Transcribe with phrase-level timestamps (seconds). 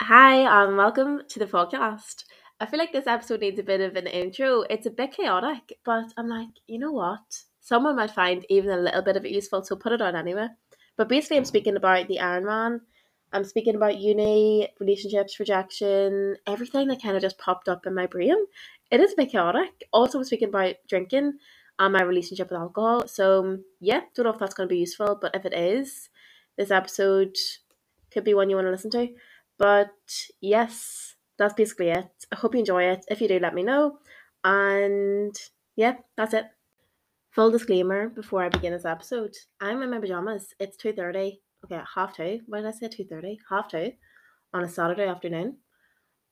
[0.00, 2.24] Hi, and welcome to the podcast.
[2.60, 4.62] I feel like this episode needs a bit of an intro.
[4.62, 7.42] It's a bit chaotic, but I'm like, you know what?
[7.60, 10.46] Someone might find even a little bit of it useful, so put it on anyway.
[10.96, 12.80] But basically, I'm speaking about the Ironman.
[13.32, 18.06] I'm speaking about uni, relationships, rejection, everything that kind of just popped up in my
[18.06, 18.36] brain.
[18.92, 19.84] It is a bit chaotic.
[19.92, 21.34] Also, I'm speaking about drinking
[21.80, 23.08] and my relationship with alcohol.
[23.08, 26.08] So, yeah, don't know if that's going to be useful, but if it is,
[26.56, 27.36] this episode
[28.12, 29.08] could be one you want to listen to.
[29.58, 29.92] But
[30.40, 32.26] yes, that's basically it.
[32.32, 33.04] I hope you enjoy it.
[33.08, 33.98] If you do, let me know.
[34.44, 35.34] And
[35.76, 36.46] yeah, that's it.
[37.30, 39.34] Full disclaimer before I begin this episode.
[39.60, 40.54] I'm in my pajamas.
[40.58, 41.38] It's 2.30.
[41.64, 42.40] Okay, half two.
[42.46, 43.38] Why did I say 2.30?
[43.50, 43.92] Half two
[44.54, 45.58] on a Saturday afternoon.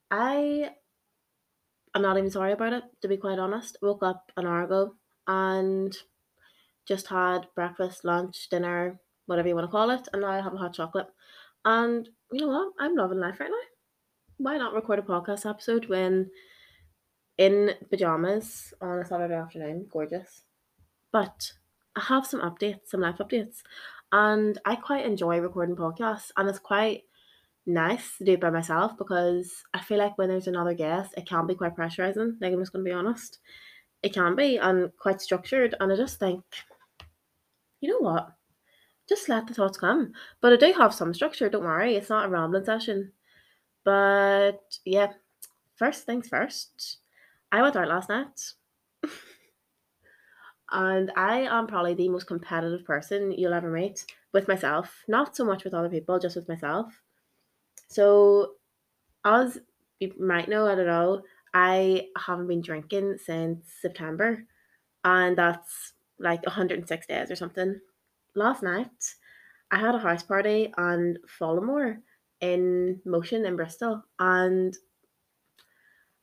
[0.09, 0.71] I
[1.93, 3.77] I'm not even sorry about it, to be quite honest.
[3.81, 5.97] Woke up an hour ago and
[6.85, 10.53] just had breakfast, lunch, dinner, whatever you want to call it, and now I have
[10.53, 11.07] a hot chocolate.
[11.65, 12.73] And you know what?
[12.79, 13.55] I'm loving life right now.
[14.37, 16.29] Why not record a podcast episode when
[17.37, 19.87] in pajamas on a Saturday afternoon?
[19.91, 20.43] Gorgeous.
[21.11, 21.51] But
[21.95, 23.57] I have some updates, some life updates.
[24.11, 27.03] And I quite enjoy recording podcasts, and it's quite
[27.65, 31.27] nice to do it by myself because I feel like when there's another guest, it
[31.27, 32.33] can be quite pressurizing.
[32.39, 33.39] Like, I'm just going to be honest.
[34.03, 35.75] It can be, and quite structured.
[35.79, 36.43] And I just think,
[37.81, 38.31] you know what?
[39.07, 40.13] Just let the thoughts come.
[40.41, 41.95] But I do have some structure, don't worry.
[41.95, 43.11] It's not a rambling session.
[43.83, 45.13] But yeah,
[45.75, 46.97] first things first.
[47.51, 48.53] I went out last night.
[50.71, 55.03] and I am probably the most competitive person you'll ever meet with myself.
[55.07, 57.01] Not so much with other people, just with myself.
[57.87, 58.55] So,
[59.23, 59.59] as
[59.99, 61.21] you might know, I don't know,
[61.53, 64.45] I haven't been drinking since September,
[65.03, 67.79] and that's like 106 days or something.
[68.35, 69.15] Last night,
[69.71, 72.01] I had a house party on Follamore
[72.39, 74.77] in Motion in Bristol, and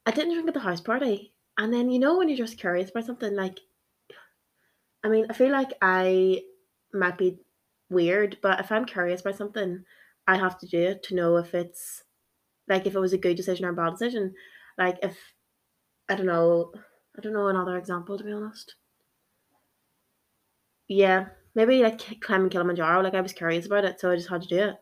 [0.07, 1.35] I didn't drink at the house party.
[1.59, 3.61] And then, you know, when you're just curious about something, like,
[5.03, 6.43] I mean, I feel like I
[6.93, 7.41] might be
[7.91, 9.85] weird, but if I'm curious about something,
[10.27, 12.03] I have to do it to know if it's
[12.69, 14.35] like if it was a good decision or a bad decision.
[14.79, 15.19] Like if
[16.09, 16.73] I don't know,
[17.19, 18.77] I don't know another example to be honest.
[20.89, 23.03] Yeah, maybe like climbing Kilimanjaro.
[23.03, 24.77] Like I was curious about it, so I just had to do it.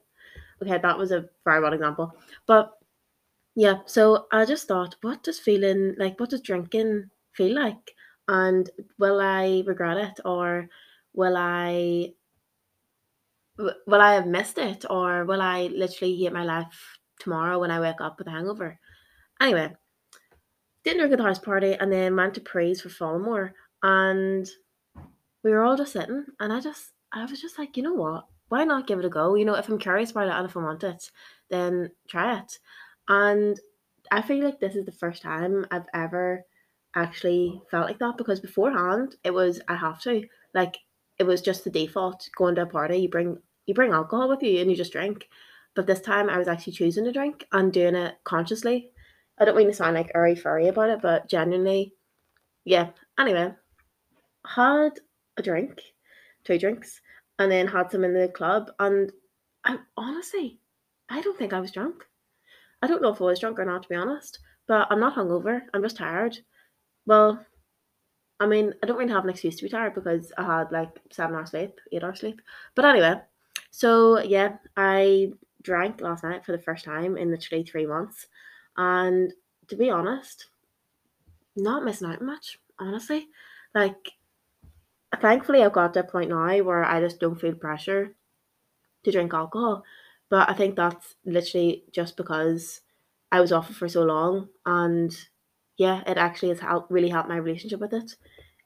[0.63, 2.17] Okay, that was a very bad example,
[2.47, 2.73] but
[3.55, 3.79] yeah.
[3.87, 6.19] So I just thought, what does feeling like?
[6.21, 7.95] What does drinking feel like?
[8.29, 10.69] And will I regret it, or
[11.15, 12.13] will I
[13.59, 17.81] will I have missed it, or will I literally hate my life tomorrow when I
[17.81, 18.79] wake up with a hangover?
[19.41, 19.73] Anyway,
[20.85, 24.49] didn't drink at the house party, and then went to praise for Follamore, and
[25.43, 28.27] we were all just sitting, and I just I was just like, you know what?
[28.49, 29.35] Why not give it a go?
[29.35, 31.11] You know, if I'm curious about it and if I want it,
[31.51, 32.59] then try it.
[33.09, 33.59] And
[34.11, 36.45] I feel like this is the first time I've ever
[36.95, 40.25] actually felt like that because beforehand it was I have to.
[40.55, 40.79] Like
[41.19, 44.43] it was just the default going to a party, you bring you bring alcohol with
[44.43, 45.29] you and you just drink.
[45.75, 48.91] But this time I was actually choosing to drink and doing it consciously.
[49.39, 51.95] I don't mean to sound like airy furry about it, but genuinely,
[52.65, 52.91] yeah.
[53.19, 53.55] Anyway,
[54.47, 55.01] had
[55.37, 55.81] a drink,
[56.45, 57.01] two drinks,
[57.39, 58.71] and then had some in the club.
[58.79, 59.13] And
[59.65, 60.59] I honestly,
[61.09, 62.05] I don't think I was drunk.
[62.83, 64.41] I don't know if I was drunk or not, to be honest.
[64.67, 65.63] But I'm not hungover.
[65.75, 66.39] I'm just tired.
[67.07, 67.45] Well,
[68.41, 70.91] I mean, I don't really have an excuse to be tired because I had like
[71.11, 72.41] seven hours sleep, eight hours sleep.
[72.75, 73.21] But anyway,
[73.71, 75.33] so yeah, I
[75.63, 78.27] drank last night for the first time in literally three months.
[78.77, 79.33] And
[79.69, 80.47] to be honest,
[81.57, 83.29] not missing out much, honestly.
[83.75, 84.11] Like
[85.21, 88.15] thankfully I've got to a point now where I just don't feel pressure
[89.05, 89.85] to drink alcohol.
[90.31, 92.81] But I think that's literally just because
[93.31, 95.13] I was off it for so long and
[95.79, 98.17] yeah, it actually has helped really helped my relationship with it.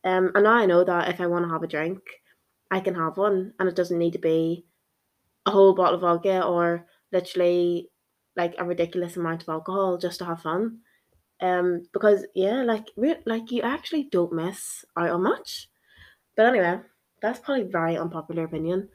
[0.05, 2.01] Um and now I know that if I want to have a drink,
[2.71, 4.67] I can have one and it doesn't need to be
[5.47, 7.91] a whole bottle of vodka or literally
[8.37, 10.81] like a ridiculous amount of alcohol just to have fun.
[11.41, 15.69] Um because yeah, like re- like you actually don't miss out on much.
[16.37, 16.81] But anyway,
[17.23, 18.89] that's probably a very unpopular opinion.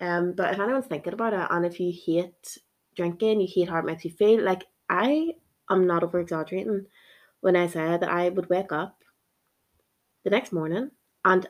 [0.00, 2.58] Um, but if anyone's thinking about it, and if you hate
[2.96, 5.34] drinking, you hate how it makes you feel, like I
[5.70, 6.86] am not over exaggerating
[7.40, 9.02] when I say that I would wake up
[10.24, 10.90] the next morning
[11.24, 11.48] and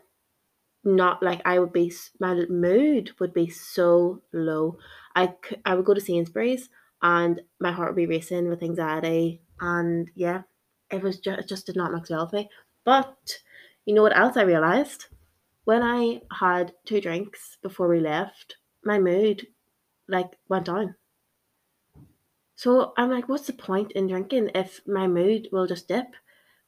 [0.85, 4.79] not like I would be my mood would be so low.
[5.15, 5.35] I
[5.65, 6.69] I would go to Sainsbury's
[7.03, 10.43] and my heart would be racing with anxiety, and yeah,
[10.91, 12.51] it was just it just did not mix well with me.
[12.85, 13.39] But
[13.85, 15.07] you know what else I realized?
[15.65, 19.47] When I had two drinks before we left, my mood
[20.09, 20.97] like went down.
[22.55, 26.15] So I'm like, what's the point in drinking if my mood will just dip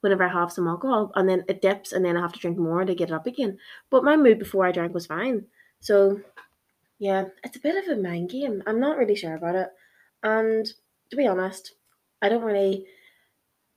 [0.00, 2.58] whenever I have some alcohol and then it dips and then I have to drink
[2.58, 3.58] more to get it up again.
[3.90, 5.46] But my mood before I drank was fine.
[5.80, 6.20] So
[6.98, 8.62] yeah, it's a bit of a mind game.
[8.66, 9.70] I'm not really sure about it.
[10.22, 10.66] And
[11.10, 11.74] to be honest,
[12.22, 12.86] I don't really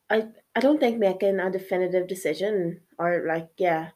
[0.10, 3.92] I I don't think making a definitive decision or like yeah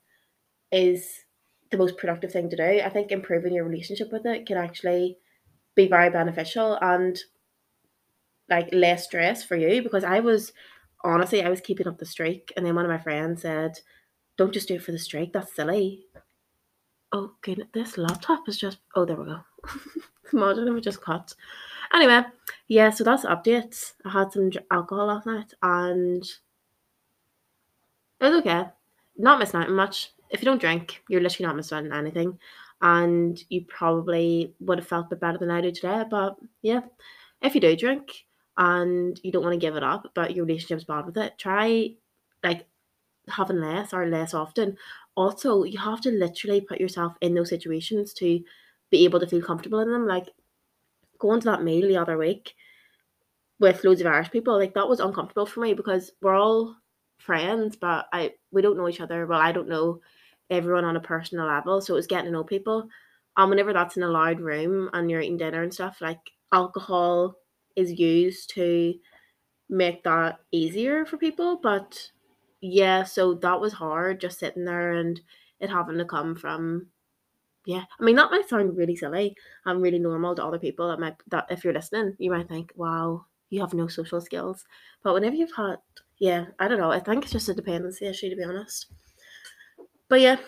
[0.72, 1.26] is
[1.72, 2.82] the most productive thing to do.
[2.84, 5.18] I think improving your relationship with it can actually
[5.76, 7.18] be very beneficial and
[8.50, 10.52] like less stress for you because I was
[11.04, 13.80] honestly I was keeping up the streak and then one of my friends said,
[14.38, 16.06] Don't just do it for the streak, that's silly.
[17.14, 19.40] Oh goodness, this laptop is just oh there we go.
[20.34, 21.34] Imagine it just cut.
[21.94, 22.22] Anyway,
[22.68, 23.94] yeah, so that's updates.
[24.06, 26.24] I had some alcohol last night and
[28.20, 28.66] it was okay.
[29.18, 30.12] Not missing out much.
[30.32, 32.40] If you don't drink, you're literally not missing out on anything.
[32.82, 36.04] And you probably would have felt a bit better than I do today.
[36.10, 36.82] But yeah,
[37.42, 38.26] if you do drink
[38.58, 41.92] and you don't want to give it up, but your relationship's bad with it, try
[42.44, 42.66] like
[43.28, 44.78] having less or less often.
[45.16, 48.44] Also, you have to literally put yourself in those situations to
[48.90, 50.08] be able to feel comfortable in them.
[50.08, 50.30] Like
[51.20, 52.56] going to that meal the other week
[53.60, 56.76] with loads of Irish people, like that was uncomfortable for me because we're all
[57.20, 59.28] friends, but I we don't know each other.
[59.28, 60.02] Well, I don't know
[60.52, 62.88] everyone on a personal level, so it was getting to know people.
[63.38, 66.20] And whenever that's in a loud room and you're eating dinner and stuff, like
[66.52, 67.36] alcohol
[67.76, 68.94] is used to
[69.70, 71.60] make that easier for people.
[71.64, 72.12] But
[72.62, 75.20] yeah, so that was hard just sitting there and
[75.60, 76.88] it having to come from
[77.66, 77.86] yeah.
[78.00, 81.16] I mean that might sound really silly and really normal to other people that might
[81.28, 84.66] that if you're listening, you might think, Wow, you have no social skills.
[85.04, 85.78] But whenever you've had
[86.20, 86.92] yeah, I don't know.
[86.92, 88.88] I think it's just a dependency issue to be honest.
[90.12, 90.40] But yeah,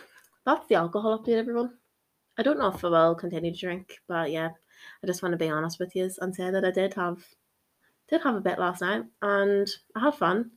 [0.45, 1.77] that's the alcohol update, everyone.
[2.37, 4.49] I don't know if I will continue to drink, but yeah,
[5.01, 7.23] I just want to be honest with you and say that I did have
[8.09, 10.51] did have a bit last night and I had fun,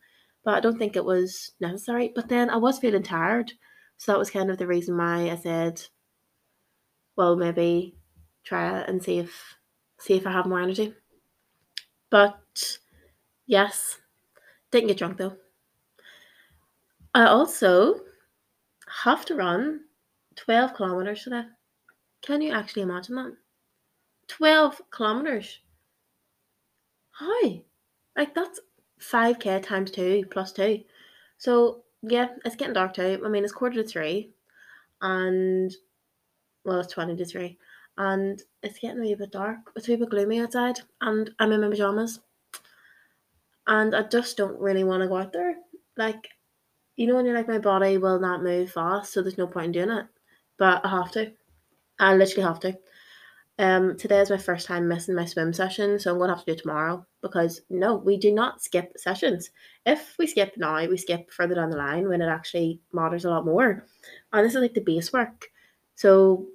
[0.44, 2.11] but I don't think it was necessary.
[2.17, 3.53] But then I was feeling tired,
[3.97, 5.81] so that was kind of the reason why I said,
[7.14, 7.97] well, maybe
[8.43, 9.55] try it and see if
[10.00, 10.94] see if I have more energy.
[12.11, 12.79] But
[13.47, 14.00] yes,
[14.73, 15.37] didn't get drunk though.
[17.14, 18.00] I also
[19.04, 19.81] have to run
[20.37, 21.44] 12 kilometers today.
[22.22, 23.37] Can you actually imagine that?
[24.28, 25.60] 12 kilometers.
[27.12, 27.62] How?
[28.16, 28.60] Like that's
[29.00, 30.82] 5k times 2 plus 2.
[31.38, 33.20] So, yeah, it's getting dark too.
[33.25, 34.31] I mean, it's quarter to 3
[35.02, 35.75] and
[36.64, 37.58] well, it's 20 to 3
[37.99, 39.58] and it's getting a wee bit dark.
[39.76, 42.20] It's a wee bit gloomy outside and I'm in my pajamas.
[43.66, 45.56] And I just don't really want to go out there.
[45.96, 46.28] Like,
[46.96, 49.66] you know, when you're like, my body will not move fast, so there's no point
[49.66, 50.06] in doing it.
[50.58, 51.32] But I have to.
[51.98, 52.78] I literally have to.
[53.58, 56.52] Um, today is my first time missing my swim session, so I'm gonna have to
[56.52, 59.50] do it tomorrow because no, we do not skip sessions.
[59.87, 63.31] If we skip now, we skip further down the line when it actually matters a
[63.31, 63.87] lot more.
[64.32, 65.46] And this is like the base work.
[65.94, 66.46] So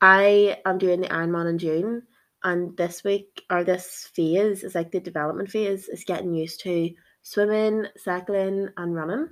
[0.00, 2.02] I am doing the Ironman in June,
[2.42, 6.90] and this week or this phase is like the development phase is getting used to
[7.22, 9.28] swimming, cycling, and running.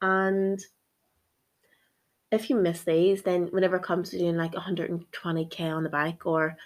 [0.00, 0.60] And
[2.30, 6.26] if you miss these, then whenever it comes to doing like 120k on the bike
[6.26, 6.56] or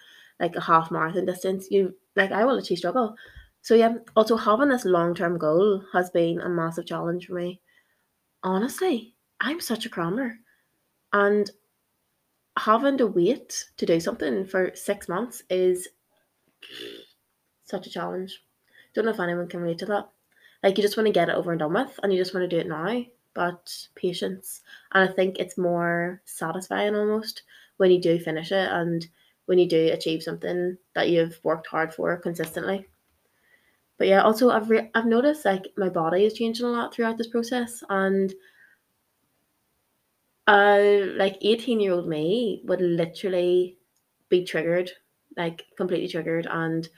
[0.41, 3.17] like a half marathon distance, you like I will actually struggle.
[3.63, 7.61] So yeah, also having this long term goal has been a massive challenge for me.
[8.43, 10.39] Honestly, I'm such a crammer.
[11.13, 11.51] And
[12.59, 15.89] having to wait to do something for six months is
[17.65, 18.43] such a challenge.
[18.95, 20.09] Don't know if anyone can relate to that.
[20.63, 22.49] Like you just want to get it over and done with and you just want
[22.49, 23.05] to do it now.
[23.35, 24.63] But patience.
[24.93, 27.43] And I think it's more satisfying almost
[27.77, 29.07] when you do finish it and
[29.47, 32.89] when you do achieve something that you've worked hard for consistently.
[33.99, 37.19] But yeah, also I've re- I've noticed like my body is changing a lot throughout
[37.19, 38.35] this process and
[40.47, 43.79] uh like 18 year old me would literally
[44.29, 44.91] be triggered,
[45.37, 46.89] like completely triggered and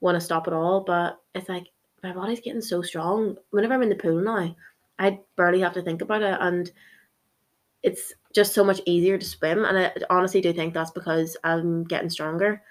[0.00, 0.82] want to stop it all.
[0.82, 1.68] But it's like
[2.02, 3.36] my body's getting so strong.
[3.50, 4.54] Whenever I'm in the pool now,
[4.98, 6.70] I barely have to think about it, and
[7.82, 9.64] it's just so much easier to swim.
[9.64, 12.62] And I honestly do think that's because I'm getting stronger.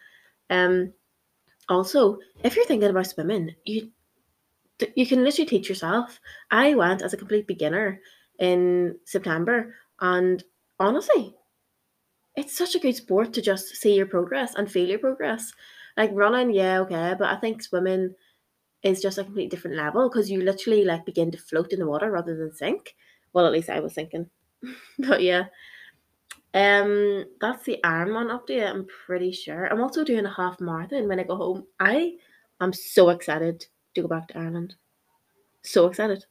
[0.50, 0.93] Um,
[1.69, 3.91] also, if you're thinking about swimming, you
[4.96, 6.19] you can literally teach yourself.
[6.51, 8.00] I went as a complete beginner
[8.39, 10.43] in September, and
[10.79, 11.36] honestly,
[12.36, 15.51] it's such a good sport to just see your progress and feel your progress.
[15.98, 18.13] Like running, yeah, okay, but I think swimming
[18.88, 21.88] is just a completely different level because you literally like begin to float in the
[21.88, 22.96] water rather than sink.
[23.34, 24.29] Well, at least I was thinking.
[25.00, 25.46] but yeah.
[26.53, 28.67] Um, that's the Ironman update.
[28.67, 29.65] I'm pretty sure.
[29.65, 31.65] I'm also doing a half marathon when I go home.
[31.79, 32.13] I
[32.60, 34.75] I'm so excited to go back to Ireland.
[35.62, 36.25] So excited.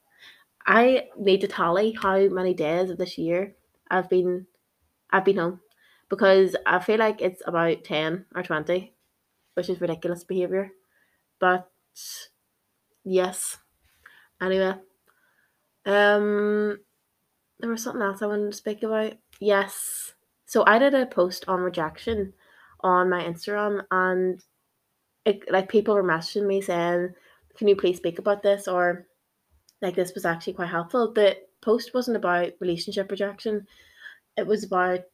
[0.66, 3.54] I need to tally how many days of this year
[3.90, 4.46] I've been
[5.10, 5.60] I've been home
[6.08, 8.92] because I feel like it's about 10 or 20,
[9.54, 10.72] which is ridiculous behavior.
[11.38, 11.70] But
[13.06, 13.58] yes.
[14.42, 14.75] Anyway,
[15.86, 16.78] um
[17.60, 19.14] there was something else I wanted to speak about.
[19.40, 20.14] Yes.
[20.46, 22.34] So I did a post on rejection
[22.80, 24.42] on my Instagram and
[25.26, 27.14] it, like people were messaging me saying,
[27.56, 29.06] "Can you please speak about this?" or
[29.82, 31.12] like this was actually quite helpful.
[31.12, 33.66] The post wasn't about relationship rejection;
[34.36, 35.04] it was about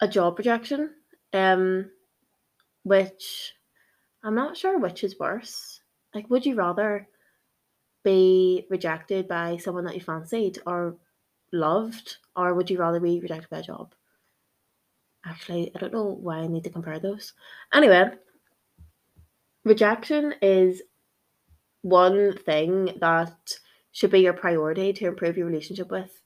[0.00, 0.94] a job rejection,
[1.32, 1.90] um,
[2.84, 3.54] which
[4.24, 5.81] I'm not sure which is worse.
[6.14, 7.08] Like, would you rather
[8.04, 10.96] be rejected by someone that you fancied or
[11.52, 13.94] loved, or would you rather be rejected by a job?
[15.24, 17.32] Actually, I don't know why I need to compare those.
[17.72, 18.10] Anyway,
[19.64, 20.82] rejection is
[21.82, 23.54] one thing that
[23.92, 26.22] should be your priority to improve your relationship with.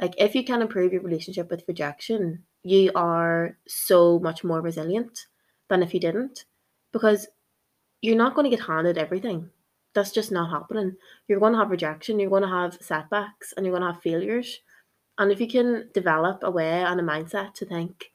[0.00, 5.26] Like, if you can improve your relationship with rejection, you are so much more resilient
[5.68, 6.46] than if you didn't,
[6.92, 7.28] because
[8.02, 9.48] you're not going to get handed everything.
[9.94, 10.96] That's just not happening.
[11.28, 14.02] You're going to have rejection, you're going to have setbacks, and you're going to have
[14.02, 14.60] failures.
[15.18, 18.12] And if you can develop a way and a mindset to think,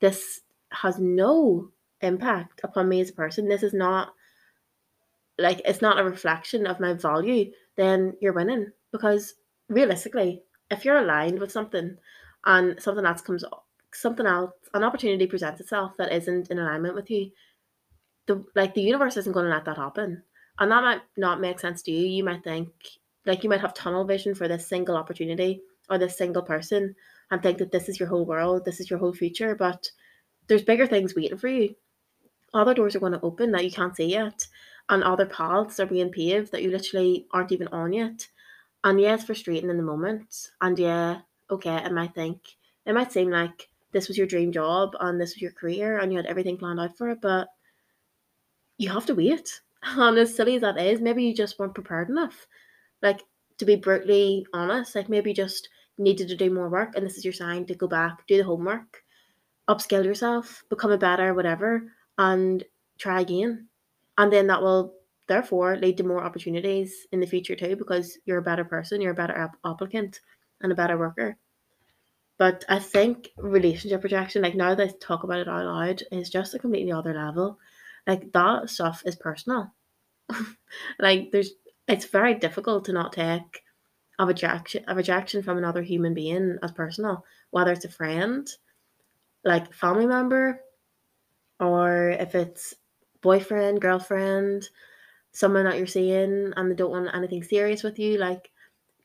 [0.00, 4.14] this has no impact upon me as a person, this is not
[5.38, 8.70] like it's not a reflection of my value, then you're winning.
[8.92, 9.34] Because
[9.68, 11.96] realistically, if you're aligned with something
[12.44, 16.94] and something else comes up, something else, an opportunity presents itself that isn't in alignment
[16.94, 17.30] with you,
[18.26, 20.22] the like the universe isn't going to let that happen.
[20.58, 22.06] And that might not make sense to you.
[22.06, 22.70] You might think
[23.26, 26.94] like you might have tunnel vision for this single opportunity or this single person
[27.30, 29.90] and think that this is your whole world, this is your whole future, but
[30.46, 31.74] there's bigger things waiting for you.
[32.52, 34.46] Other doors are going to open that you can't see yet,
[34.88, 38.28] and other paths are being paved that you literally aren't even on yet.
[38.84, 40.50] And yeah, it's frustrating in the moment.
[40.60, 42.40] And yeah, okay, it might think
[42.86, 46.12] it might seem like this was your dream job and this was your career and
[46.12, 47.48] you had everything planned out for it, but
[48.78, 49.60] you have to wait.
[49.86, 52.46] And as silly as that is, maybe you just weren't prepared enough.
[53.02, 53.22] Like
[53.58, 57.24] to be brutally honest, like maybe just needed to do more work and this is
[57.24, 59.04] your sign to go back, do the homework,
[59.68, 62.64] upskill yourself, become a better whatever, and
[62.98, 63.68] try again.
[64.16, 64.94] And then that will
[65.26, 69.12] therefore lead to more opportunities in the future too, because you're a better person, you're
[69.12, 70.20] a better applicant
[70.60, 71.36] and a better worker.
[72.36, 76.30] But I think relationship rejection, like now that I talk about it out loud, is
[76.30, 77.58] just a completely other level.
[78.06, 79.72] Like that stuff is personal.
[80.98, 81.50] like there's
[81.88, 83.62] it's very difficult to not take
[84.18, 88.48] a rejection a rejection from another human being as personal, whether it's a friend,
[89.44, 90.60] like family member,
[91.60, 92.74] or if it's
[93.22, 94.68] boyfriend, girlfriend,
[95.32, 98.50] someone that you're seeing and they don't want anything serious with you, like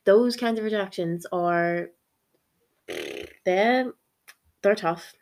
[0.05, 1.89] those kinds of rejections are
[3.45, 3.91] they're
[4.61, 5.13] they're tough.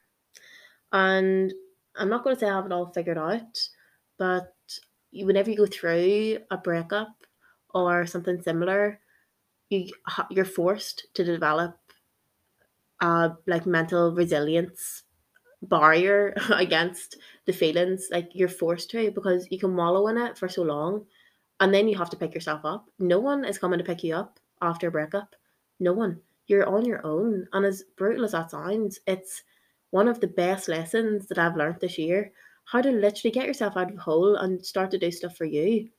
[0.92, 1.54] And
[1.98, 3.60] I'm not going to say I have it all figured out,
[4.18, 4.54] but
[5.14, 7.16] whenever you go through a breakup
[7.74, 9.00] or something similar,
[9.70, 9.92] you
[10.30, 11.78] you're forced to develop
[13.02, 15.04] a like mental resilience
[15.62, 18.08] barrier against the feelings.
[18.12, 21.06] Like you're forced to because you can wallow in it for so long,
[21.60, 22.90] and then you have to pick yourself up.
[23.00, 25.36] No one is coming to pick you up after a breakup.
[25.80, 26.20] No one.
[26.48, 29.44] You're on your own, and as brutal as that sounds, it's
[29.92, 32.32] one of the best lessons that I've learned this year.
[32.66, 35.46] How to literally get yourself out of a hole and start to do stuff for
[35.46, 35.90] you.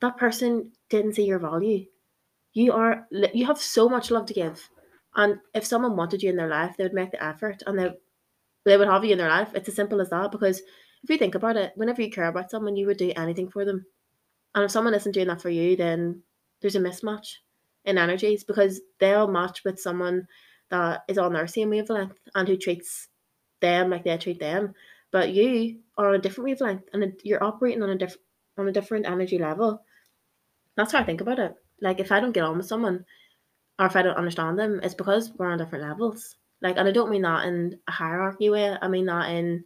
[0.00, 1.86] That person didn't see your value.
[2.52, 4.68] You are you have so much love to give,
[5.16, 7.90] and if someone wanted you in their life, they would make the effort and they
[8.64, 9.50] they would have you in their life.
[9.54, 10.30] It's as simple as that.
[10.30, 10.60] Because
[11.02, 13.64] if you think about it, whenever you care about someone, you would do anything for
[13.64, 13.84] them.
[14.54, 16.22] And if someone isn't doing that for you, then
[16.60, 17.36] there's a mismatch
[17.84, 20.26] in energies because they'll match with someone
[20.70, 23.08] that is on their same wavelength and who treats
[23.62, 24.74] them like they treat them.
[25.10, 28.22] But you are on a different wavelength and you're operating on a different
[28.58, 29.82] on a different energy level.
[30.76, 31.54] That's how I think about it.
[31.80, 33.06] Like if I don't get on with someone
[33.78, 36.36] or if I don't understand them, it's because we're on different levels.
[36.60, 38.76] Like, and I don't mean that in a hierarchy way.
[38.80, 39.64] I mean that in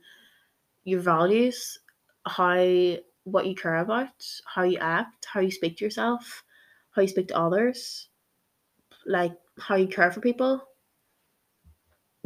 [0.85, 1.79] your values,
[2.25, 4.09] how what you care about,
[4.47, 6.45] how you act, how you speak to yourself,
[6.93, 8.09] how you speak to others,
[9.05, 10.63] like how you care for people,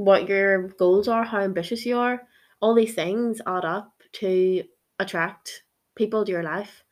[0.00, 2.22] what your goals are, how ambitious you are.
[2.60, 4.64] All these things add up to
[4.98, 5.64] attract
[5.94, 6.84] people to your life.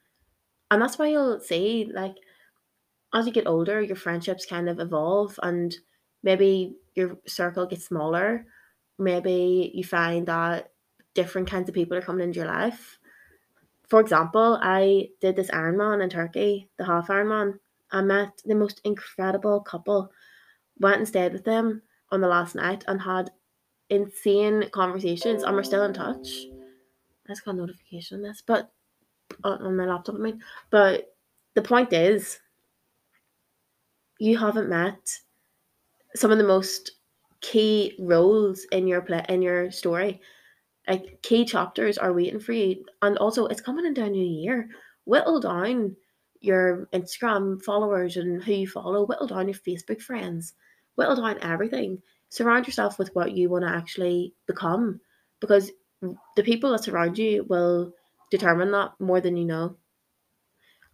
[0.70, 2.16] And that's why you'll see, like,
[3.14, 5.74] as you get older, your friendships kind of evolve and
[6.22, 8.44] maybe your circle gets smaller.
[8.98, 10.72] Maybe you find that
[11.14, 12.98] different kinds of people are coming into your life
[13.88, 17.58] for example, I did this Ironman in Turkey, the half Ironman.
[17.90, 20.12] I met the most incredible couple,
[20.78, 23.30] went and stayed with them on the last night and had
[23.90, 26.28] insane conversations, and we're still in touch.
[27.26, 28.70] I just got a notification on this, but
[29.44, 30.40] uh, on my laptop, I mean.
[30.70, 31.14] But
[31.54, 32.38] the point is,
[34.18, 35.18] you haven't met
[36.16, 36.92] some of the most
[37.40, 40.20] key roles in your play in your story.
[40.88, 44.68] Like key chapters are waiting for you, and also it's coming into a new year.
[45.04, 45.96] Whittle down
[46.40, 49.04] your Instagram followers and who you follow.
[49.04, 50.54] Whittle down your Facebook friends.
[50.98, 52.02] Whittle down everything.
[52.28, 55.00] Surround yourself with what you want to actually become,
[55.40, 57.92] because the people that surround you will
[58.32, 59.76] determine that more than you know.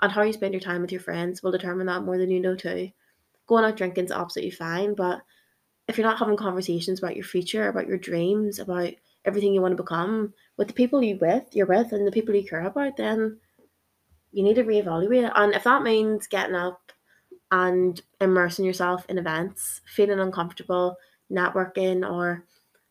[0.03, 2.39] And how you spend your time with your friends will determine that more than you
[2.39, 2.91] know too.
[3.47, 5.23] Going out drinking is absolutely fine, but
[5.89, 8.93] if you're not having conversations about your future, about your dreams, about
[9.25, 12.35] everything you want to become with the people you with you're with and the people
[12.35, 13.39] you care about, then
[14.33, 15.33] you need to reevaluate.
[15.35, 16.84] And if that means getting up
[17.51, 20.97] and immersing yourself in events, feeling uncomfortable,
[21.31, 22.45] networking, or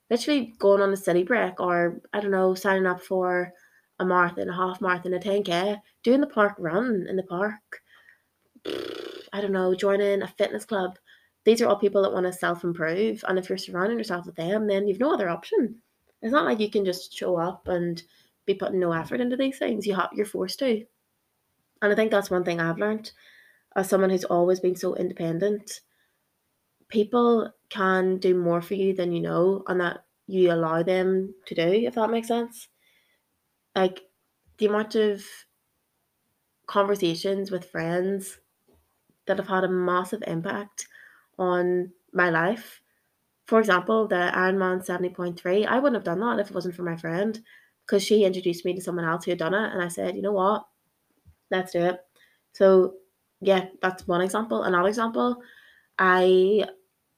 [0.09, 3.53] literally going on a city break, or I don't know, signing up for
[3.99, 7.81] a marathon, a half marathon, a 10k, doing the park run in the park.
[9.33, 10.97] I don't know, joining a fitness club.
[11.45, 13.23] These are all people that want to self improve.
[13.27, 15.75] And if you're surrounding yourself with them, then you've no other option.
[16.21, 18.01] It's not like you can just show up and
[18.45, 19.85] be putting no effort into these things.
[19.85, 20.85] You have you're forced to.
[21.81, 23.11] And I think that's one thing I've learned
[23.75, 25.81] as someone who's always been so independent.
[26.89, 31.55] People can do more for you than you know, and that you allow them to
[31.55, 32.67] do, if that makes sense
[33.75, 34.01] like
[34.57, 35.23] the amount of
[36.67, 38.39] conversations with friends
[39.25, 40.87] that have had a massive impact
[41.37, 42.81] on my life.
[43.45, 46.95] For example, the Ironman 70.3, I wouldn't have done that if it wasn't for my
[46.95, 47.39] friend
[47.85, 49.73] because she introduced me to someone else who had done it.
[49.73, 50.65] And I said, you know what?
[51.51, 51.99] Let's do it.
[52.53, 52.95] So,
[53.43, 54.63] yeah, that's one example.
[54.63, 55.41] Another example,
[55.99, 56.65] I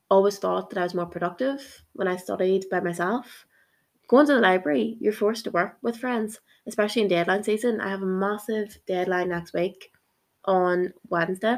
[0.09, 3.45] always thought that I was more productive when I studied by myself.
[4.07, 7.81] Going to the library, you're forced to work with friends, especially in deadline season.
[7.81, 9.91] I have a massive deadline next week
[10.45, 11.57] on Wednesday,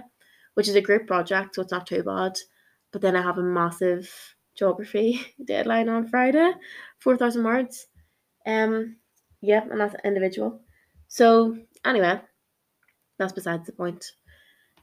[0.53, 2.34] which is a group project, so it's not too bad.
[2.91, 4.10] But then I have a massive
[4.56, 6.53] geography deadline on Friday,
[6.99, 7.88] 4,000 words.
[8.45, 8.95] Um,
[9.41, 10.62] yeah, and that's individual.
[11.10, 12.21] So, anyway,
[13.19, 14.06] that's besides the point.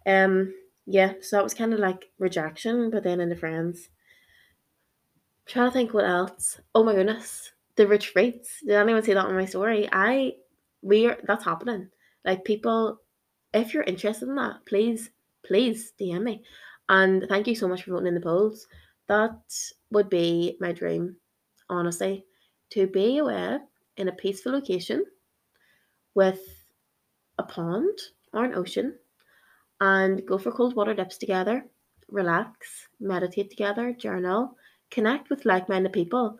[0.06, 0.54] Um,
[0.86, 3.88] yeah, so that was kind of like rejection, but then in the friends.
[5.46, 6.60] I'm trying to think what else.
[6.74, 8.60] Oh my goodness the retreats.
[8.60, 9.88] Did anyone see that on my story?
[9.92, 10.34] I
[10.82, 11.88] we are that's happening.
[12.24, 13.00] Like people,
[13.52, 15.10] if you're interested in that, please,
[15.44, 16.44] please DM me.
[16.88, 18.66] And thank you so much for voting in the polls.
[19.08, 19.38] That
[19.90, 21.16] would be my dream,
[21.68, 22.24] honestly,
[22.70, 23.58] to be away
[23.96, 25.04] in a peaceful location
[26.14, 26.40] with
[27.38, 27.98] a pond
[28.32, 28.98] or an ocean
[29.80, 31.64] and go for cold water dips together,
[32.08, 34.56] relax, meditate together, journal,
[34.90, 36.38] connect with like minded people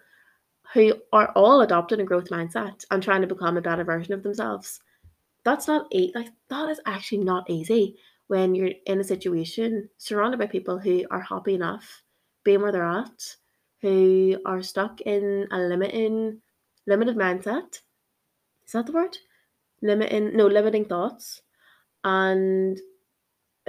[0.73, 4.23] who are all adopting a growth mindset and trying to become a better version of
[4.23, 4.81] themselves.
[5.45, 6.13] That's not easy.
[6.15, 7.97] Like that is actually not easy
[8.29, 12.03] when you're in a situation surrounded by people who are happy enough
[12.45, 13.37] being where they're at,
[13.81, 16.41] who are stuck in a limiting
[16.87, 17.81] limited mindset.
[18.67, 19.19] Is that the word?
[19.83, 21.43] Limiting no limiting thoughts
[22.05, 22.81] and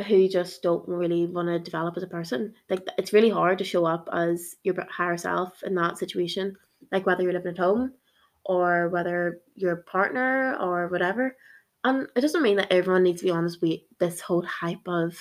[0.07, 2.53] who just don't really want to develop as a person.
[2.69, 6.57] Like it's really hard to show up as your higher self in that situation
[6.91, 7.93] like whether you're living at home
[8.45, 11.35] or whether your partner or whatever.
[11.83, 14.87] And it doesn't mean that everyone needs to be on this way, this whole hype
[14.87, 15.15] of,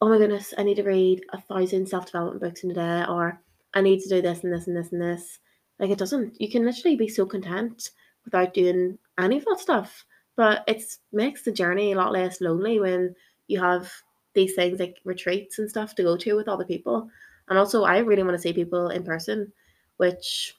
[0.00, 3.04] oh my goodness, I need to read a thousand self development books in a day,
[3.08, 3.40] or
[3.74, 5.38] I need to do this and this and this and this.
[5.78, 6.40] Like it doesn't.
[6.40, 7.90] You can literally be so content
[8.24, 10.04] without doing any of that stuff.
[10.36, 13.14] But it makes the journey a lot less lonely when
[13.46, 13.90] you have
[14.34, 17.08] these things like retreats and stuff to go to with other people.
[17.48, 19.52] And also, I really want to see people in person,
[19.96, 20.56] which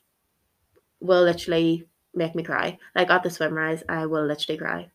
[0.99, 2.77] will literally make me cry.
[2.95, 4.91] Like at the swim rise, I will literally cry.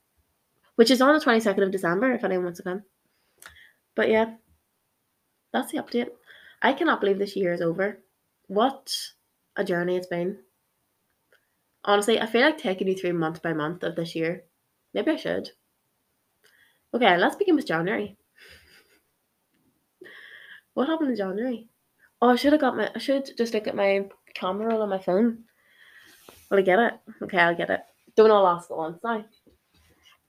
[0.77, 2.83] Which is on the 22nd of December if anyone wants to come.
[3.95, 4.35] But yeah,
[5.53, 6.11] that's the update.
[6.63, 7.99] I cannot believe this year is over.
[8.47, 8.95] What
[9.57, 10.39] a journey it's been.
[11.85, 14.45] Honestly, I feel like taking you through month by month of this year.
[14.95, 15.51] Maybe I should.
[16.95, 18.17] Okay, let's begin with January.
[20.75, 21.69] What happened in January?
[22.21, 22.91] Oh, I should have got my.
[22.95, 25.45] I should just look at my camera roll on my phone.
[26.51, 26.95] Will I get it?
[27.23, 27.81] Okay, I'll get it.
[28.17, 29.25] Don't all ask at once now.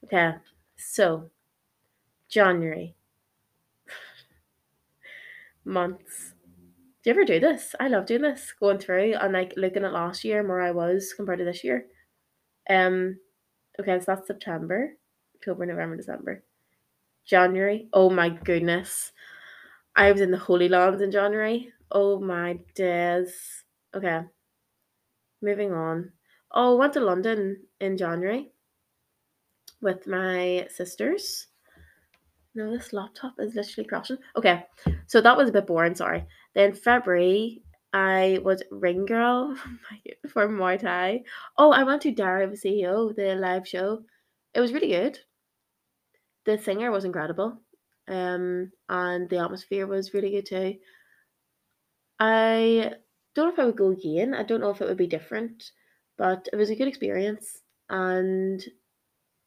[0.03, 0.33] Okay,
[0.77, 1.29] so
[2.29, 2.95] January.
[5.65, 6.33] Months.
[7.03, 7.75] Do you ever do this?
[7.79, 10.71] I love doing this, going through and like looking at last year and where I
[10.71, 11.85] was compared to this year.
[12.69, 13.19] Um,
[13.79, 14.91] Okay, so that's September,
[15.35, 16.43] October, November, December.
[17.29, 17.87] January.
[17.93, 19.11] Oh my goodness.
[19.95, 21.71] I was in the Holy Lands in January.
[21.91, 23.63] Oh my days.
[23.95, 24.21] Okay.
[25.41, 26.13] Moving on.
[26.51, 28.51] Oh, I went to London in January
[29.81, 31.47] with my sisters.
[32.55, 34.17] No, this laptop is literally crashing.
[34.35, 34.65] Okay,
[35.05, 36.25] so that was a bit boring, sorry.
[36.55, 37.61] Then February,
[37.93, 39.55] I was ring girl
[40.29, 41.23] for Muay Thai.
[41.57, 44.03] Oh, I went to Diary of CEO, the live show.
[44.53, 45.19] It was really good.
[46.45, 47.61] The singer was incredible.
[48.07, 50.79] Um, and the atmosphere was really good too.
[52.19, 52.93] I
[53.35, 54.33] don't know if I would go again.
[54.33, 55.71] I don't know if it would be different,
[56.17, 57.61] but it was a good experience.
[57.89, 58.63] And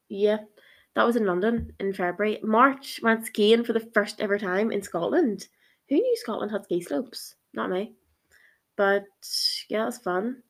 [0.09, 0.39] yeah,
[0.95, 2.39] that was in London in February.
[2.43, 5.49] March went skiing for the first ever time in Scotland.
[5.89, 7.35] Who knew Scotland had ski slopes?
[7.53, 7.95] Not me.
[8.77, 9.05] But
[9.69, 10.43] yeah, it was fun.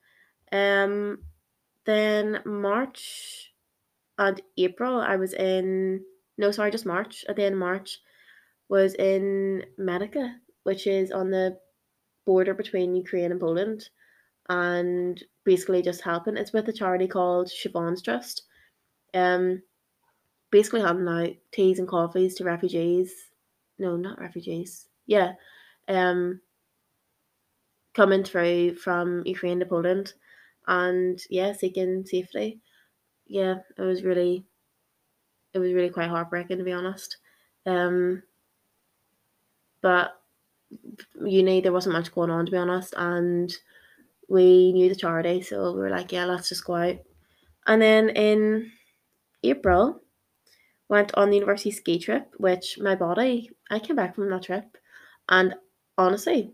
[0.53, 1.25] Um,
[1.87, 3.53] then March
[4.19, 6.05] and April, I was in.
[6.39, 7.25] No, sorry, just March.
[7.29, 8.01] At the end of March,
[8.69, 11.59] was in Medyka, which is on the
[12.25, 13.89] border between Ukraine and Poland,
[14.49, 16.37] and basically just helping.
[16.37, 18.45] It's with a charity called Siobhan's Trust.
[19.15, 19.63] Um,
[20.51, 23.13] basically handing out teas and coffees to refugees.
[23.79, 24.87] No, not refugees.
[25.07, 25.33] Yeah,
[25.89, 26.41] um,
[27.95, 30.15] coming through from Ukraine to Poland,
[30.67, 32.61] and yeah, seeking safety.
[33.27, 34.45] Yeah, it was really,
[35.55, 37.19] it was really quite heartbreaking to be honest.
[37.67, 38.23] Um,
[39.81, 40.21] but
[41.25, 43.55] uni there wasn't much going on to be honest, and
[44.29, 46.97] we knew the charity, so we were like, yeah, let's just go out.
[47.67, 48.73] And then in
[49.43, 50.01] April,
[50.89, 54.77] went on the university ski trip, which my body, I came back from that trip,
[55.29, 55.55] and
[55.99, 56.53] honestly,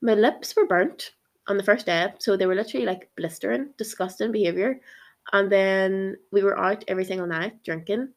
[0.00, 1.12] my lips were burnt
[1.48, 4.80] on the first day, so they were literally like blistering, disgusting behavior.
[5.32, 8.08] And then we were out every single night drinking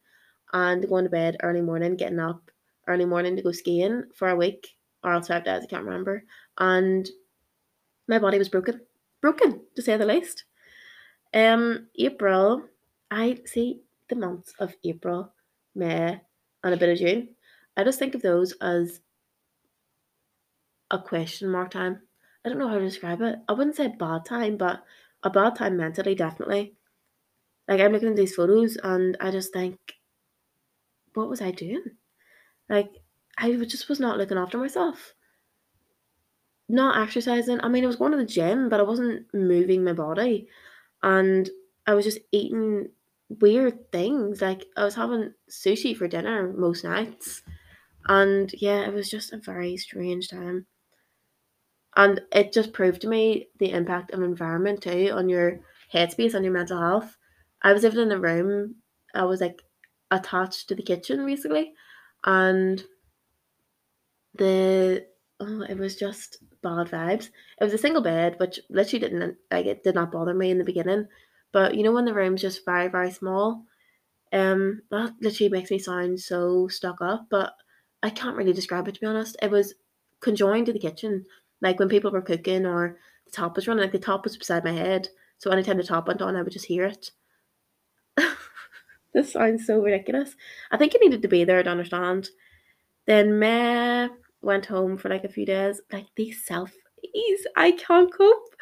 [0.52, 2.50] and going to bed early morning, getting up
[2.86, 6.24] early morning to go skiing for a week or else five days, I can't remember.
[6.58, 7.08] And
[8.08, 8.80] my body was broken,
[9.20, 10.44] broken to say the least.
[11.34, 12.62] Um, April,
[13.10, 15.32] I see the months of April,
[15.74, 16.20] May,
[16.62, 17.28] and a bit of June.
[17.76, 19.00] I just think of those as
[20.90, 22.02] a question mark time.
[22.44, 23.36] I don't know how to describe it.
[23.48, 24.82] I wouldn't say bad time, but
[25.22, 26.74] a bad time mentally, definitely.
[27.68, 29.78] Like I'm looking at these photos and I just think,
[31.14, 31.84] what was I doing?
[32.68, 32.92] Like
[33.38, 35.14] I just was not looking after myself.
[36.68, 37.60] Not exercising.
[37.62, 40.48] I mean, I was going to the gym, but I wasn't moving my body,
[41.02, 41.50] and
[41.86, 42.90] I was just eating
[43.28, 44.40] weird things.
[44.42, 47.42] Like I was having sushi for dinner most nights,
[48.06, 50.66] and yeah, it was just a very strange time.
[51.96, 55.60] And it just proved to me the impact of environment too on your
[55.92, 57.16] headspace on your mental health.
[57.62, 58.82] I was living in a room,
[59.14, 59.62] I was like
[60.12, 61.72] attached to the kitchen basically,
[62.24, 62.84] and
[64.34, 65.06] the
[65.40, 67.30] oh, it was just bad vibes.
[67.60, 70.58] It was a single bed, which literally didn't like it did not bother me in
[70.58, 71.06] the beginning.
[71.52, 73.64] But you know when the room's just very, very small,
[74.32, 77.54] um, that literally makes me sound so stuck up, but
[78.02, 79.36] I can't really describe it to be honest.
[79.42, 79.74] It was
[80.20, 81.24] conjoined to the kitchen.
[81.60, 84.64] Like when people were cooking or the top was running, like the top was beside
[84.64, 85.08] my head.
[85.38, 87.10] So anytime the top went on, I would just hear it.
[89.14, 90.34] this sounds so ridiculous.
[90.70, 92.30] I think you needed to be there to understand.
[93.06, 94.08] Then May
[94.40, 95.80] went home for like a few days.
[95.92, 96.72] Like these selfies,
[97.56, 98.54] I can't cope.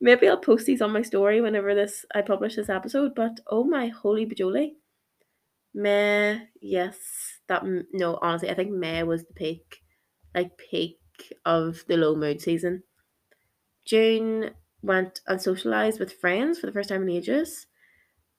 [0.00, 3.14] Maybe I'll post these on my story whenever this I publish this episode.
[3.14, 4.72] But oh my holy bajoli,
[5.74, 6.96] May, yes,
[7.48, 9.82] that no, honestly, I think May was the peak,
[10.34, 10.98] like peak
[11.44, 12.82] of the low mood season.
[13.84, 14.50] June
[14.82, 17.66] went and socialized with friends for the first time in ages.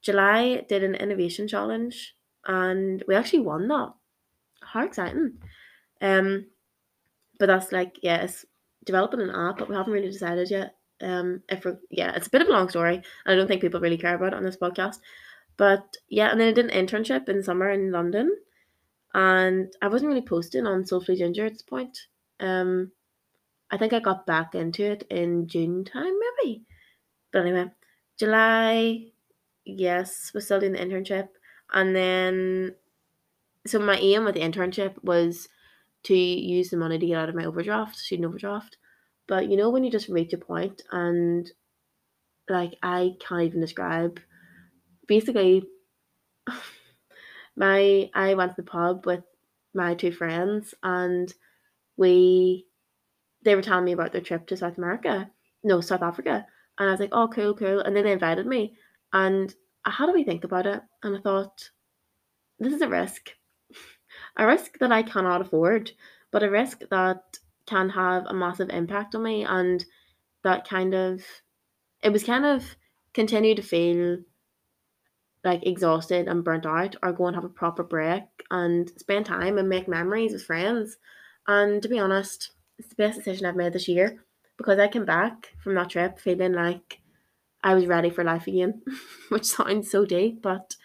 [0.01, 2.15] July did an innovation challenge
[2.47, 3.93] and we actually won that.
[4.61, 5.39] How exciting!
[6.01, 6.45] Um,
[7.39, 8.45] but that's like it's
[8.85, 10.75] developing an app, but we haven't really decided yet.
[11.01, 13.61] Um, if we're yeah, it's a bit of a long story, and I don't think
[13.61, 14.99] people really care about it on this podcast.
[15.57, 18.31] But yeah, and then I did an internship in summer in London,
[19.13, 22.07] and I wasn't really posting on Soulfully Ginger at this point.
[22.39, 22.91] Um,
[23.71, 26.63] I think I got back into it in June time, maybe.
[27.31, 27.65] But anyway,
[28.17, 29.05] July,
[29.65, 31.29] yes, was still doing the internship,
[31.73, 32.75] and then
[33.67, 35.47] so my aim with the internship was
[36.03, 38.77] to use the money to get out of my overdraft, student overdraft.
[39.27, 41.49] But you know when you just reach a point and
[42.49, 44.19] like I can't even describe.
[45.07, 45.63] Basically,
[47.55, 49.23] my I went to the pub with
[49.73, 51.33] my two friends and
[51.97, 52.65] we
[53.43, 55.29] they were telling me about their trip to South America,
[55.63, 56.45] no South Africa,
[56.77, 58.75] and I was like, oh cool, cool, and then they invited me,
[59.13, 59.53] and
[59.85, 61.69] I had a wee think about it and I thought,
[62.59, 63.31] this is a risk.
[64.37, 65.91] a risk that I cannot afford,
[66.31, 69.85] but a risk that can have a massive impact on me and
[70.43, 71.23] that kind of
[72.01, 72.75] it was kind of
[73.13, 74.17] continue to feel
[75.43, 79.57] like exhausted and burnt out or go and have a proper break and spend time
[79.57, 80.97] and make memories with friends.
[81.47, 84.19] And to be honest, it's the best decision I've made this year
[84.57, 86.98] because I came back from that trip feeling like
[87.63, 88.81] I was ready for life again,
[89.29, 90.75] which sounds so deep, but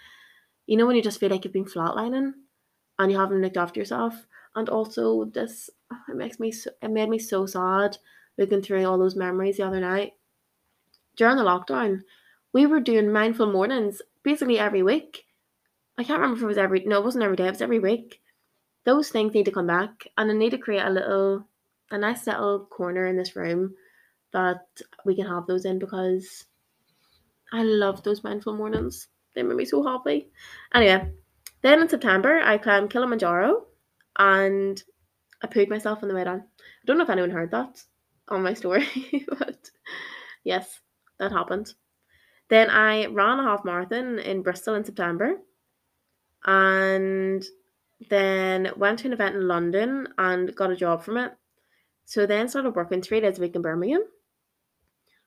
[0.67, 2.33] you know when you just feel like you've been flatlining
[2.99, 4.27] and you haven't looked after yourself.
[4.57, 7.99] And also this oh, it makes me so, it made me so sad
[8.39, 10.13] looking through all those memories the other night.
[11.17, 12.03] During the lockdown,
[12.53, 15.25] we were doing mindful mornings basically every week.
[15.97, 17.79] I can't remember if it was every no, it wasn't every day, it was every
[17.79, 18.21] week.
[18.85, 21.47] Those things need to come back and I need to create a little
[21.91, 23.75] a nice little corner in this room
[24.33, 24.67] that
[25.05, 26.45] we can have those in because
[27.53, 29.09] I love those mindful mornings.
[29.35, 30.31] They make me so happy.
[30.75, 31.11] Anyway,
[31.63, 33.65] then in September I climbed Kilimanjaro
[34.19, 34.83] and
[35.43, 36.41] I pooed myself on the way down.
[36.41, 37.83] I don't know if anyone heard that
[38.29, 38.87] on my story,
[39.39, 39.71] but
[40.45, 40.81] yes,
[41.19, 41.75] that happened.
[42.49, 45.37] Then I ran a half marathon in Bristol in September
[46.45, 47.45] and
[48.11, 51.33] then went to an event in London and got a job from it.
[52.05, 54.03] So then started working three days a week in Birmingham.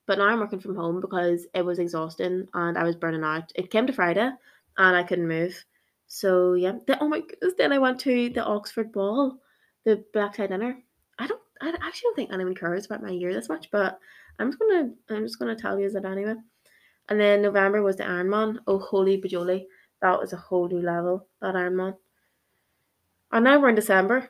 [0.08, 3.52] But now I'm working from home because it was exhausting and I was burning out.
[3.56, 4.32] It came to Friday
[4.78, 5.64] and I couldn't move.
[6.08, 9.38] So yeah, the, oh my goodness, then I went to the Oxford Ball,
[9.84, 10.82] the black tie dinner.
[11.20, 14.00] I don't I actually don't think anyone cares about my year this much, but
[14.40, 16.36] I'm just gonna I'm just gonna tell you that anyway.
[17.10, 18.60] And then November was the Ironman.
[18.66, 19.66] Oh, holy bajoli.
[20.02, 21.96] That was a whole new level, that Ironman.
[23.32, 24.30] And now we're in December.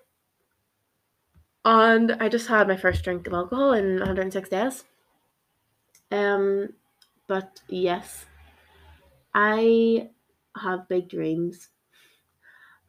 [1.65, 4.85] And I just had my first drink of alcohol in 106 days.
[6.11, 6.69] Um,
[7.27, 8.25] but yes,
[9.33, 10.09] I
[10.61, 11.69] have big dreams,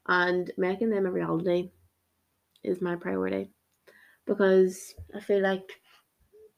[0.06, 1.70] and making them a reality
[2.64, 3.50] is my priority
[4.26, 5.80] because I feel like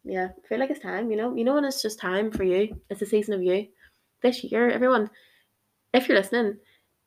[0.04, 1.34] yeah, I feel like it's time, you know.
[1.34, 2.80] You know when it's just time for you.
[2.88, 3.68] It's the season of you.
[4.22, 5.10] This year, everyone,
[5.92, 6.58] if you're listening,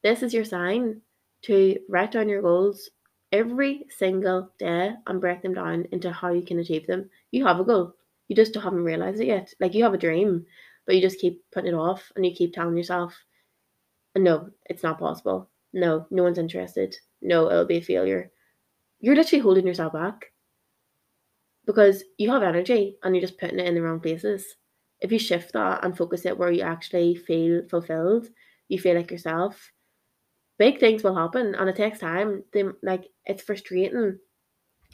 [0.03, 1.01] this is your sign
[1.43, 2.89] to write down your goals
[3.31, 7.09] every single day and break them down into how you can achieve them.
[7.31, 7.95] You have a goal.
[8.33, 9.53] You just haven't realized it yet.
[9.59, 10.47] Like you have a dream,
[10.87, 13.13] but you just keep putting it off and you keep telling yourself,
[14.17, 15.51] no, it's not possible.
[15.71, 16.97] No, no one's interested.
[17.21, 18.31] No, it'll be a failure.
[19.01, 20.33] You're literally holding yourself back
[21.67, 24.55] because you have energy and you're just putting it in the wrong places.
[24.99, 28.29] If you shift that and focus it where you actually feel fulfilled,
[28.67, 29.71] you feel like yourself,
[30.57, 32.45] big things will happen and it takes time.
[32.51, 34.17] They, like it's frustrating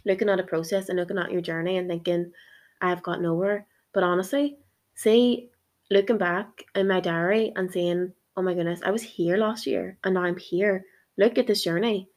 [0.06, 2.34] looking at a process and looking at your journey and thinking,
[2.82, 3.66] I've got nowhere.
[3.94, 4.58] But honestly,
[4.96, 5.50] see,
[5.90, 9.98] looking back in my diary and saying, oh my goodness, I was here last year
[10.04, 10.86] and now I'm here.
[11.18, 12.10] Look at this journey.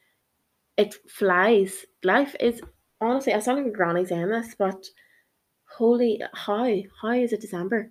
[0.76, 1.84] It flies.
[2.04, 2.60] Life is
[3.00, 4.86] honestly, I sound like a granny saying this, but
[5.76, 6.68] holy, how?
[7.00, 7.90] How is it December?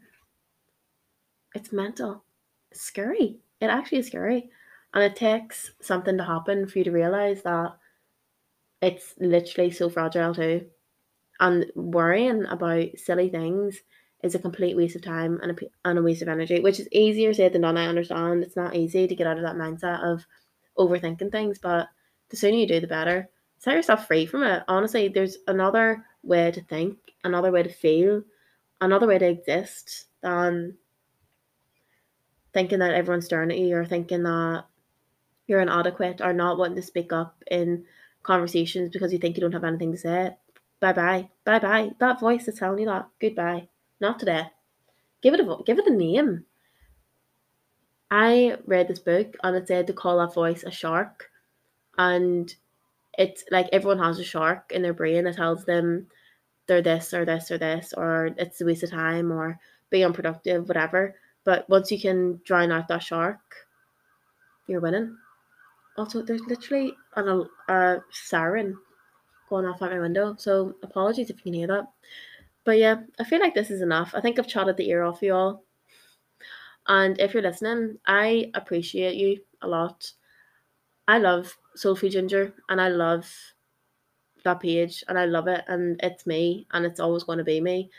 [1.54, 2.24] It's mental.
[2.72, 3.40] It's scary.
[3.60, 4.50] It actually is scary.
[4.94, 7.78] And it takes something to happen for you to realize that
[8.82, 10.66] it's literally so fragile too.
[11.42, 13.82] And worrying about silly things
[14.24, 16.88] is a complete waste of time and a, and a waste of energy, which is
[16.92, 17.78] easier said than done.
[17.78, 20.26] I understand it's not easy to get out of that mindset of
[20.78, 21.88] overthinking things, but
[22.30, 23.28] the sooner you do, the better
[23.58, 24.64] set yourself free from it.
[24.68, 28.24] Honestly, there's another way to think, another way to feel,
[28.80, 30.78] another way to exist than
[32.54, 34.66] thinking that everyone's staring at you or thinking that
[35.48, 37.86] you're inadequate or not wanting to speak up in
[38.24, 40.32] conversations because you think you don't have anything to say.
[40.82, 41.30] Bye bye.
[41.46, 41.92] Bye bye.
[42.00, 43.08] That voice is telling you that.
[43.22, 43.70] Goodbye.
[44.02, 44.48] Not today.
[45.22, 46.46] Give it a give it a name.
[48.10, 51.30] I read this book and it said to call that voice a shark.
[51.98, 52.54] And
[53.18, 56.08] it's like everyone has a shark in their brain that tells them
[56.66, 59.60] they're this or this or this or it's a waste of time or
[59.92, 61.16] being unproductive, whatever.
[61.44, 63.40] But once you can drown out that shark,
[64.68, 65.16] you're winning.
[65.98, 68.78] Also, there's literally an, a siren
[69.52, 71.86] going off out my window, so apologies if you can hear that.
[72.64, 74.14] But yeah, I feel like this is enough.
[74.16, 75.64] I think I've chatted the ear off you all.
[76.88, 80.12] And if you're listening, I appreciate you a lot.
[81.08, 83.30] I love Soulful Ginger and I love
[84.44, 87.62] that page and I love it and it's me and it's always going to be
[87.62, 87.92] me.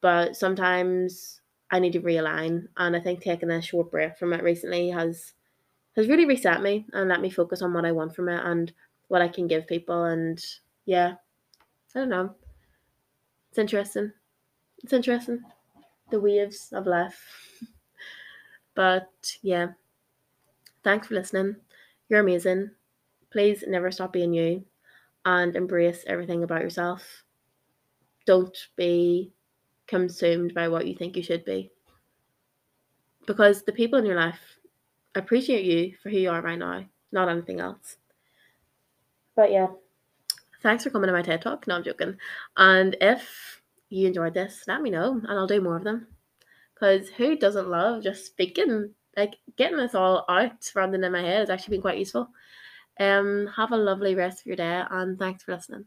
[0.00, 4.42] But sometimes I need to realign and I think taking a short break from it
[4.42, 5.32] recently has
[5.96, 8.72] has really reset me and let me focus on what I want from it and
[9.08, 10.42] what I can give people and
[10.84, 11.14] yeah.
[11.94, 12.34] I don't know.
[13.50, 14.12] It's interesting.
[14.82, 15.42] It's interesting.
[16.10, 17.20] The waves of life.
[18.74, 19.72] But yeah,
[20.84, 21.56] thanks for listening.
[22.08, 22.70] You're amazing.
[23.30, 24.64] Please never stop being you
[25.24, 27.24] and embrace everything about yourself.
[28.26, 29.32] Don't be
[29.86, 31.70] consumed by what you think you should be.
[33.26, 34.40] Because the people in your life
[35.14, 37.96] appreciate you for who you are right now, not anything else.
[39.36, 39.68] But yeah,
[40.62, 41.66] thanks for coming to my TED Talk.
[41.66, 42.16] No, I'm joking.
[42.56, 46.06] And if you enjoyed this, let me know and I'll do more of them.
[46.74, 48.94] Because who doesn't love just speaking?
[49.16, 52.30] Like getting this all out rather than in my head has actually been quite useful.
[52.98, 55.86] Um, have a lovely rest of your day and thanks for listening.